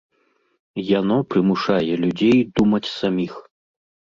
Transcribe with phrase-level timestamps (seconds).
[0.99, 3.33] Яно прымушае людзей думаць саміх.